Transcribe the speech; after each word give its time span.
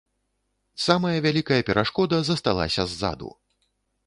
Самая 0.85 1.11
вялікая 1.25 1.59
перашкода 1.69 2.23
засталася 2.31 2.89
ззаду. 2.93 3.31